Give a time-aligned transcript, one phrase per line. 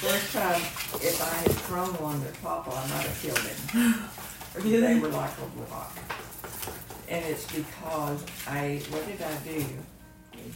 [0.00, 0.60] First time,
[1.02, 3.94] if I had thrown one to Papa, I might have killed him.
[4.62, 5.96] They were like a block.
[7.08, 9.64] And it's because I, what did I do?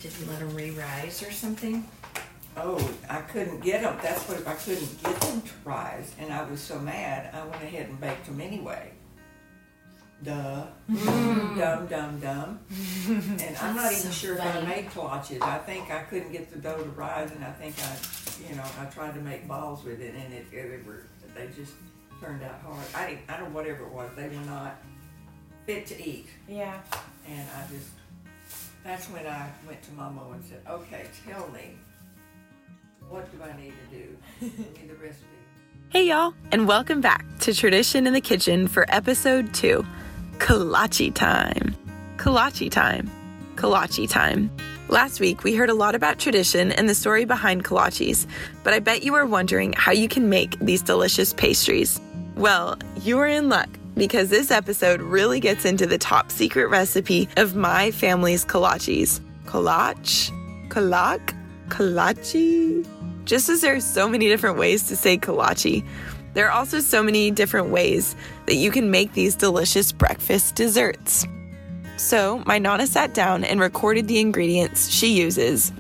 [0.01, 1.87] Did you let them re-rise or something?
[2.57, 2.79] Oh,
[3.09, 6.61] I couldn't get them, that's what, I couldn't get them to rise, and I was
[6.61, 8.93] so mad, I went ahead and baked them anyway.
[10.23, 10.67] Duh.
[10.91, 11.59] Mm.
[11.59, 12.61] Dumb, dumb, dumb.
[13.43, 14.67] And I'm not That's even so sure if I funny.
[14.67, 17.97] made kolaches, I think I couldn't get the dough to rise, and I think I,
[18.49, 21.75] you know, I tried to make balls with it, and it, it were, they just
[22.21, 22.87] turned out hard.
[22.95, 24.77] I didn't, I don't, know whatever it was, they were not
[25.67, 26.27] fit to eat.
[26.49, 26.81] Yeah.
[27.29, 27.91] And I just,
[28.85, 31.77] that's when I went to Momo and said, okay, tell me,
[33.09, 34.17] what do I need to do?
[34.41, 35.27] Give me the recipe.
[35.91, 39.85] Hey, y'all, and welcome back to Tradition in the Kitchen for episode two
[40.39, 41.77] Kolache Time.
[42.17, 43.11] Kolache Time.
[43.57, 44.51] Kolache Time.
[44.89, 48.27] Last week, we heard a lot about tradition and the story behind kolaches,
[48.63, 52.01] but I bet you are wondering how you can make these delicious pastries.
[52.37, 57.29] Well, you are in luck because this episode really gets into the top secret recipe
[57.37, 59.21] of my family's kolaches.
[59.47, 60.31] Kolach?
[60.69, 61.35] Kolak?
[61.69, 62.87] Kolache?
[63.25, 65.87] Just as there are so many different ways to say kolache,
[66.35, 71.27] there are also so many different ways that you can make these delicious breakfast desserts.
[72.03, 75.73] So, my Nana sat down and recorded the ingredients she uses,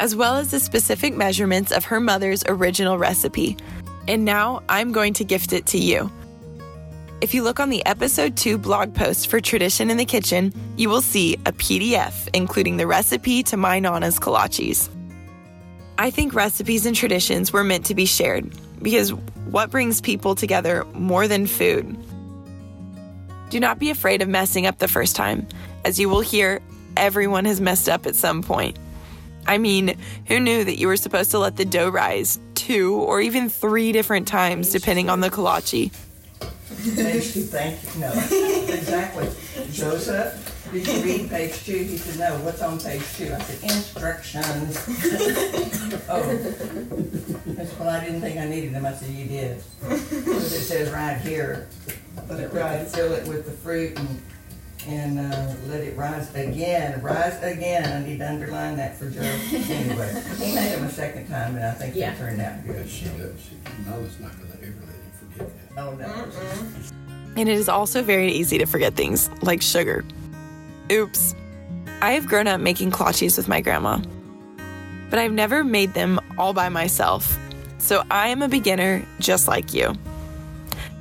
[0.00, 3.56] as well as the specific measurements of her mother's original recipe.
[4.08, 6.10] And now I'm going to gift it to you.
[7.20, 10.88] If you look on the episode 2 blog post for Tradition in the Kitchen, you
[10.88, 14.88] will see a PDF including the recipe to my Nana's kolaches.
[15.96, 19.12] I think recipes and traditions were meant to be shared because
[19.52, 21.96] what brings people together more than food?
[23.52, 25.46] Do not be afraid of messing up the first time,
[25.84, 26.62] as you will hear
[26.96, 28.78] everyone has messed up at some point.
[29.46, 29.94] I mean,
[30.26, 33.92] who knew that you were supposed to let the dough rise two or even three
[33.92, 35.92] different times depending on the kolache?
[35.92, 38.10] Thank you, no,
[38.72, 39.28] exactly.
[39.70, 41.76] Joseph, did you read page two?
[41.76, 43.34] He said, no, what's on page two?
[43.34, 44.88] I said, instructions.
[46.08, 46.22] Oh,
[47.46, 49.62] that's what I didn't think I needed them, I said, you did.
[49.80, 51.68] Because it says right here,
[52.32, 54.22] let it rise, fill it with the fruit and,
[54.86, 57.84] and, uh, let it rise again, rise again.
[58.02, 59.20] I need to underline that for Joe.
[59.52, 62.14] Anyway, he made them a second time and I think they Yeah.
[62.14, 62.76] turned out good.
[62.76, 63.56] But she does, she,
[63.88, 65.82] Mother's not gonna ever let him forget that.
[65.82, 67.32] Oh, no.
[67.36, 70.04] And it is also very easy to forget things like sugar.
[70.90, 71.34] Oops.
[72.00, 74.00] I have grown up making kolaches with my grandma,
[75.10, 77.38] but I've never made them all by myself.
[77.78, 79.94] So I am a beginner just like you.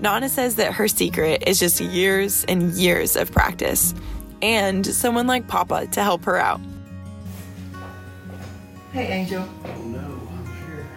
[0.01, 3.94] Nana says that her secret is just years and years of practice
[4.41, 6.59] and someone like Papa to help her out.
[8.91, 9.47] Hey, Angel.
[9.63, 10.88] Oh no, I'm here.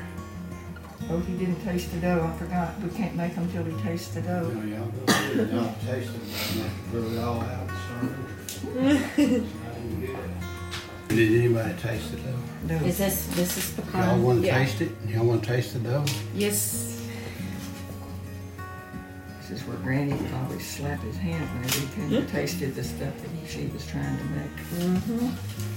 [1.10, 2.28] Oh, he didn't taste the dough.
[2.32, 2.80] I forgot.
[2.80, 4.48] We can't make them till he tastes the dough.
[4.48, 7.40] You know, y'all go ahead and y'all taste it, but I'm gonna throw it all
[7.42, 9.44] out and start over.
[11.08, 12.38] Did anybody taste the dough?
[12.66, 12.74] No.
[12.86, 14.58] Is this, this is Y'all wanna Yeah.
[14.64, 14.90] taste it?
[15.06, 16.04] Y'all wanna taste the dough?
[16.34, 16.93] Yes.
[19.54, 22.82] This is where Granny would always slap his hand whenever he came and tasted the
[22.82, 24.56] stuff that he, she was trying to make.
[24.80, 25.26] Mm-hmm.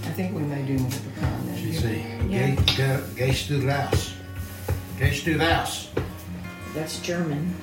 [0.07, 1.57] I think we may do with the pecan then.
[1.57, 1.79] She yeah.
[1.79, 2.55] say, Yeah.
[2.55, 4.13] "Geh- geh- du raus?
[4.97, 5.89] Gehst du raus?
[6.73, 7.53] That's German.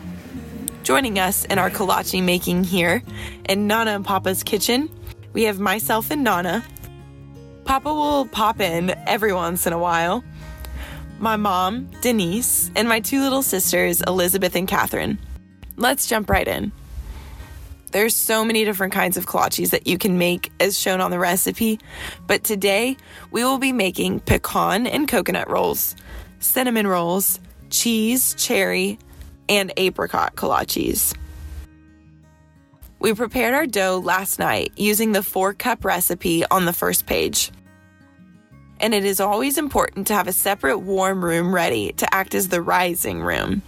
[0.84, 3.02] Joining us in our kolache making here
[3.48, 4.88] in Nana and Papa's kitchen,
[5.32, 6.64] we have myself and Nana.
[7.64, 10.22] Papa will pop in every once in a while.
[11.18, 15.18] My mom, Denise, and my two little sisters, Elizabeth and Catherine.
[15.76, 16.72] Let's jump right in.
[17.90, 21.18] There's so many different kinds of kolaches that you can make as shown on the
[21.18, 21.78] recipe,
[22.26, 22.96] but today
[23.30, 25.94] we will be making pecan and coconut rolls,
[26.40, 27.38] cinnamon rolls,
[27.70, 28.98] cheese, cherry,
[29.48, 31.16] and apricot kolaches.
[32.98, 37.52] We prepared our dough last night using the four cup recipe on the first page.
[38.80, 42.48] And it is always important to have a separate warm room ready to act as
[42.48, 43.62] the rising room.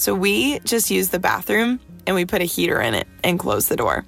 [0.00, 3.68] So we just use the bathroom and we put a heater in it and close
[3.68, 4.06] the door.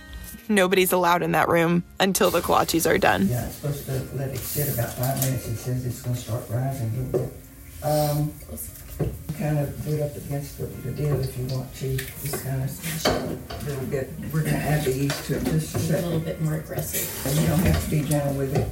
[0.48, 3.28] Nobody's allowed in that room until the kolaches are done.
[3.28, 5.46] Yeah, it's supposed to let it sit about five minutes.
[5.48, 7.32] It says it's gonna start rising a little bit.
[7.82, 8.32] Um,
[9.38, 13.60] kind of put up against the, the deal if you want to, just kind of
[13.60, 14.10] a little bit.
[14.32, 17.26] We're gonna add the yeast to it just a A little bit more aggressive.
[17.26, 18.66] And you don't have to be gentle with it.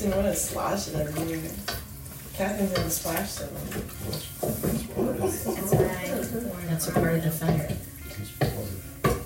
[0.00, 1.40] Didn't want to splash it every
[2.38, 2.48] year.
[2.48, 3.50] Catherine didn't splash them.
[5.16, 6.66] That's right.
[6.68, 7.60] That's a part of the fun.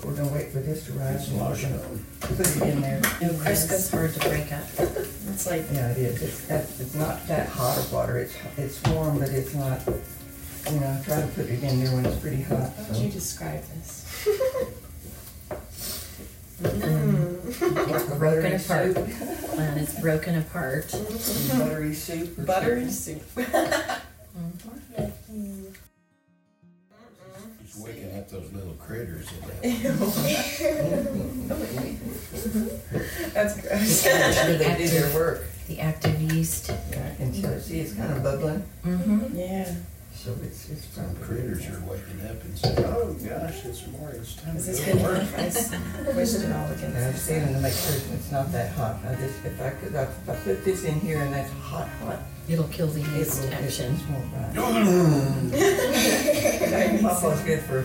[0.05, 1.79] We're gonna wait for this to rise and we're gonna
[2.19, 3.01] put it in there.
[3.21, 4.63] No, Crisco's hard to break up.
[4.77, 6.21] It's like, Yeah, it is.
[6.21, 8.17] It's, that's- it's not that hot of water.
[8.17, 9.79] It's, it's warm, but it's not,
[10.71, 13.03] you know, try to put it in there when it's pretty hot, how would so.
[13.03, 14.27] you describe this?
[16.61, 17.47] Mm-hmm.
[17.47, 17.57] It's
[18.17, 18.95] broken Buttery apart.
[18.95, 19.57] soup.
[19.59, 20.87] And it's broken apart.
[20.87, 21.59] Mm-hmm.
[21.59, 23.23] Buttery soup or Buttery something.
[23.35, 23.97] soup.
[24.31, 25.65] Mm-hmm.
[27.61, 29.91] He's waking up those little critters in there.
[33.33, 34.03] That's gross.
[34.03, 35.43] Sure they do their work.
[35.67, 36.69] The active yeast.
[36.91, 37.59] Yeah, I can tell.
[37.59, 39.37] See, it's kind of bubbling, Mm-hmm.
[39.37, 39.73] Yeah.
[40.13, 41.23] So it's, it's Some probably.
[41.27, 44.79] critters are waking up and saying, oh gosh, it's morning, it's time Is to this
[44.81, 45.17] go good to work.
[45.17, 45.35] enough?
[45.39, 46.33] I s- all And I was
[46.83, 47.27] against.
[47.27, 48.97] feeling to make certain it's not that hot.
[49.07, 52.19] I just, if I could, if I put this in here and that's hot, hot,
[52.49, 53.95] It'll kill the it yeast will, it action.
[53.95, 54.55] just won't rise.
[57.01, 57.83] Papa's good for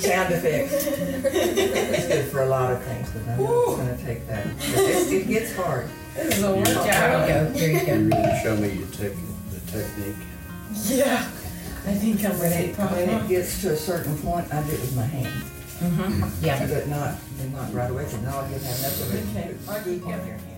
[0.00, 0.86] sound effects.
[0.86, 4.44] It's good for a lot of things, but I'm not gonna take that.
[4.46, 5.88] But It, it gets hard.
[6.14, 7.28] This is a There you workout.
[7.28, 9.12] go, there you You really show me your tech,
[9.50, 10.16] the technique.
[10.86, 11.28] Yeah.
[11.84, 12.68] I think I'm When ready.
[12.68, 15.44] it, when it gets to a certain point, I do it with my hand.
[15.80, 16.44] Mm-hmm.
[16.44, 16.66] Yeah.
[16.66, 17.14] But not,
[17.52, 19.24] not right away, because now I can have enough of it.
[19.36, 19.56] Okay.
[19.68, 20.48] I do have your hand.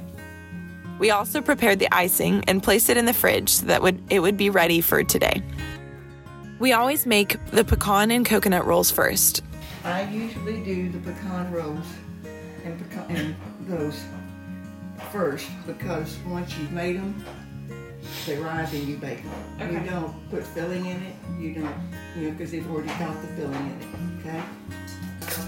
[0.98, 4.20] We also prepared the icing and placed it in the fridge so that would it
[4.20, 5.42] would be ready for today.
[6.60, 9.42] We always make the pecan and coconut rolls first.
[9.82, 11.84] I usually do the pecan rolls
[12.64, 13.34] and pecan, and
[13.66, 13.98] those
[15.10, 17.24] first, because once you've made them,
[18.26, 19.22] they rise and you bake
[19.58, 19.72] them.
[19.72, 21.75] You don't put filling in it, you don't,
[22.16, 24.43] you know, because they've already got the filling in it, okay?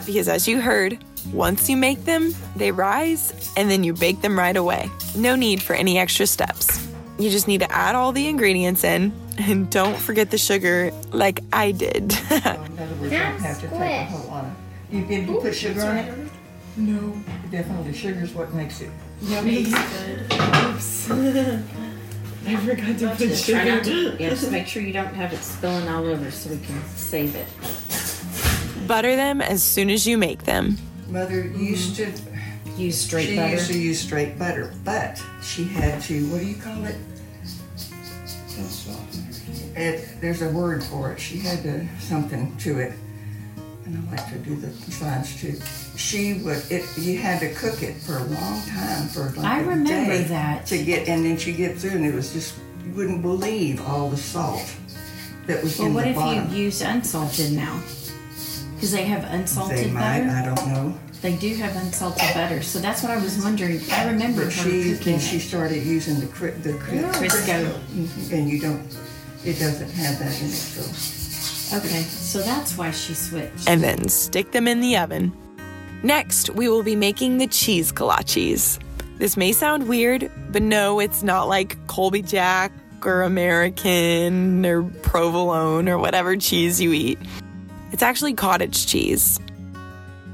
[0.04, 0.98] Because as you heard,
[1.32, 4.90] once you make them, they rise and then you bake them right away.
[5.16, 6.86] No need for any extra steps.
[7.18, 11.40] You just need to add all the ingredients in and don't forget the sugar like
[11.52, 12.12] I did.
[12.12, 14.52] So in you don't have to take a whole lot of,
[14.90, 16.30] you did you put sugar on it?
[16.76, 17.16] No.
[17.50, 18.90] Definitely, sugar's what makes it.
[19.22, 19.66] Yummy.
[20.74, 21.10] Oops.
[22.46, 24.16] I forgot to put Just try not sugar.
[24.16, 26.80] to, yeah, just make sure you don't have it spilling all over so we can
[26.94, 27.46] save it.
[28.86, 30.76] Butter them as soon as you make them.
[31.08, 32.14] Mother used mm-hmm.
[32.14, 32.36] to,
[32.76, 33.54] Use straight she butter.
[33.54, 36.96] used to use straight butter, but she had to, what do you call it?
[39.74, 41.18] It, there's a word for it.
[41.18, 42.92] She had to, something to it.
[43.86, 45.54] And I like to do the signs too.
[45.96, 49.60] She would, it, you had to cook it for a long time, for like I
[49.60, 50.66] a remember day that.
[50.66, 54.10] To get, and then she'd get through and it was just, you wouldn't believe all
[54.10, 54.74] the salt
[55.46, 56.16] that was Well, in what if
[56.52, 57.80] you use unsalted now?
[58.74, 60.30] Because they have They unsalted might, butter.
[60.30, 60.98] I don't know.
[61.22, 63.80] They do have unsalted butter, so that's what I was wondering.
[63.92, 68.32] I remember But her she, then she started using the cri- the cri- Crisco.
[68.32, 68.82] And you don't,
[69.44, 71.25] it doesn't have that in it, so.
[71.72, 73.68] Okay, so that's why she switched.
[73.68, 75.32] and then stick them in the oven.
[76.02, 78.78] Next, we will be making the cheese kolaches.
[79.18, 82.70] This may sound weird, but no, it's not like Colby Jack
[83.04, 87.18] or American or provolone or whatever cheese you eat.
[87.92, 89.40] It's actually cottage cheese.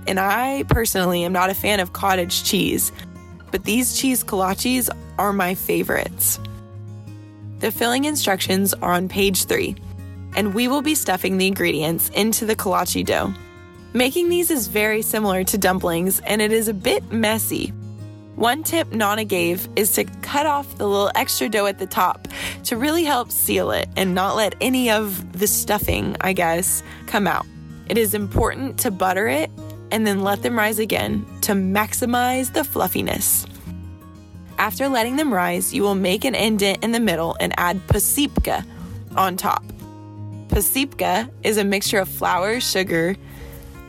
[0.06, 2.90] And I personally am not a fan of cottage cheese,
[3.50, 6.40] but these cheese kolaches are my favorites.
[7.60, 9.76] The filling instructions are on page three
[10.34, 13.32] and we will be stuffing the ingredients into the kolache dough.
[13.92, 17.72] Making these is very similar to dumplings and it is a bit messy.
[18.36, 22.28] One tip Nana gave is to cut off the little extra dough at the top
[22.64, 27.26] to really help seal it and not let any of the stuffing, I guess, come
[27.26, 27.46] out.
[27.88, 29.50] It is important to butter it
[29.90, 33.46] and then let them rise again to maximize the fluffiness.
[34.56, 38.64] After letting them rise, you will make an indent in the middle and add pasipka
[39.14, 39.62] on top.
[40.52, 43.16] Pasipka is a mixture of flour, sugar,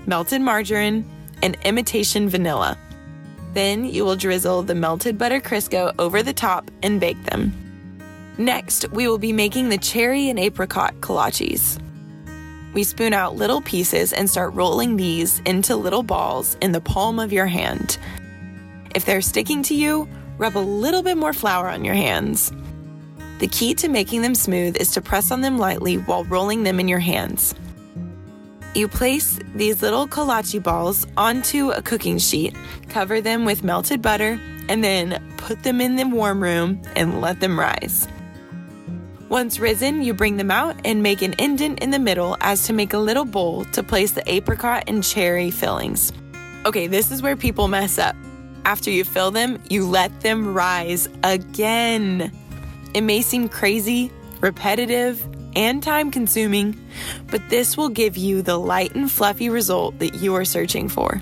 [0.08, 1.04] melted margarine,
[1.42, 2.78] and imitation vanilla.
[3.54, 7.52] Then you will drizzle the melted butter Crisco over the top and bake them.
[8.38, 11.82] Next, we will be making the cherry and apricot kolaches.
[12.74, 17.20] We spoon out little pieces and start rolling these into little balls in the palm
[17.20, 17.98] of your hand.
[18.96, 22.54] If they're sticking to you, rub a little bit more flour on your hands.
[23.40, 26.80] The key to making them smooth is to press on them lightly while rolling them
[26.80, 27.56] in your hands.
[28.76, 32.56] You place these little kolache balls onto a cooking sheet,
[32.90, 37.40] cover them with melted butter, and then put them in the warm room and let
[37.40, 38.08] them rise.
[39.30, 42.74] Once risen, you bring them out and make an indent in the middle as to
[42.74, 46.14] make a little bowl to place the apricot and cherry fillings.
[46.66, 48.16] Okay, this is where people mess up.
[48.66, 52.32] After you fill them, you let them rise again.
[52.94, 56.80] It may seem crazy, repetitive, and time consuming,
[57.28, 61.22] but this will give you the light and fluffy result that you are searching for.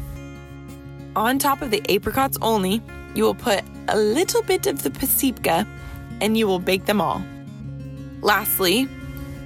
[1.16, 2.82] On top of the apricots only,
[3.16, 5.68] you will put a little bit of the pasipka,
[6.22, 7.22] and you will bake them all.
[8.22, 8.88] Lastly,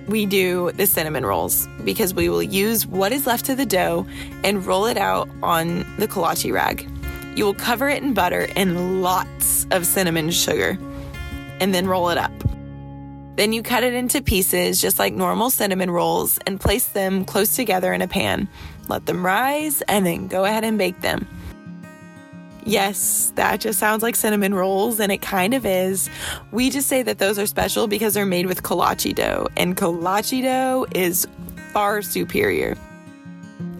[0.08, 4.06] we do the cinnamon rolls because we will use what is left of the dough
[4.44, 6.88] and roll it out on the kolache rag.
[7.36, 10.78] You will cover it in butter and lots of cinnamon sugar
[11.60, 12.32] and then roll it up.
[13.36, 17.56] Then you cut it into pieces just like normal cinnamon rolls and place them close
[17.56, 18.48] together in a pan.
[18.88, 21.28] Let them rise and then go ahead and bake them.
[22.68, 26.10] Yes, that just sounds like cinnamon rolls, and it kind of is.
[26.52, 30.42] We just say that those are special because they're made with kolache dough, and kolache
[30.42, 31.28] dough is
[31.74, 32.76] far superior.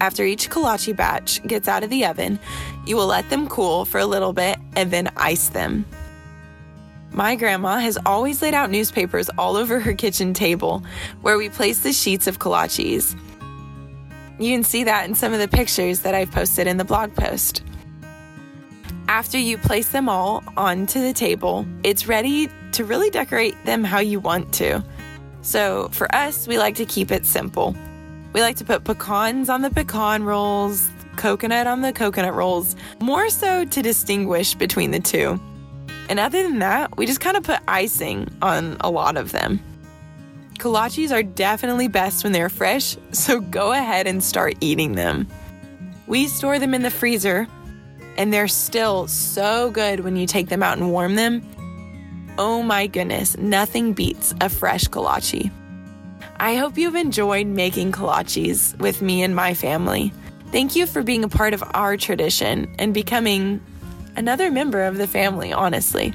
[0.02, 2.38] After each kolache batch gets out of the oven,
[2.86, 5.84] you will let them cool for a little bit and then ice them.
[7.16, 10.84] My grandma has always laid out newspapers all over her kitchen table
[11.22, 13.18] where we place the sheets of kolaches.
[14.38, 17.16] You can see that in some of the pictures that I've posted in the blog
[17.16, 17.64] post.
[19.08, 24.00] After you place them all onto the table, it's ready to really decorate them how
[24.00, 24.84] you want to.
[25.42, 27.78] So for us, we like to keep it simple.
[28.34, 33.30] We like to put pecans on the pecan rolls, coconut on the coconut rolls, more
[33.30, 35.40] so to distinguish between the two.
[36.10, 39.60] And other than that, we just kind of put icing on a lot of them.
[40.60, 45.28] Kolaches are definitely best when they're fresh, so go ahead and start eating them.
[46.08, 47.48] We store them in the freezer,
[48.18, 51.42] and they're still so good when you take them out and warm them.
[52.38, 55.52] Oh my goodness, nothing beats a fresh kolache.
[56.38, 60.14] I hope you've enjoyed making kolaches with me and my family.
[60.52, 63.62] Thank you for being a part of our tradition and becoming
[64.16, 66.14] another member of the family, honestly.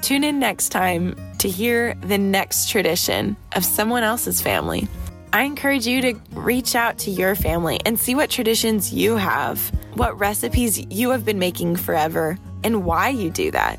[0.00, 4.88] Tune in next time to hear the next tradition of someone else's family.
[5.32, 9.58] I encourage you to reach out to your family and see what traditions you have,
[9.94, 13.78] what recipes you have been making forever, and why you do that.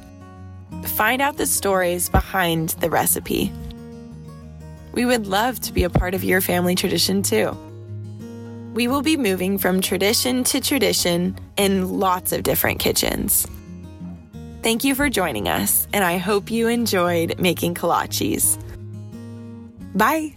[0.85, 3.51] Find out the stories behind the recipe.
[4.93, 7.57] We would love to be a part of your family tradition too.
[8.73, 13.47] We will be moving from tradition to tradition in lots of different kitchens.
[14.63, 18.57] Thank you for joining us, and I hope you enjoyed making kolaches.
[19.93, 20.35] Bye.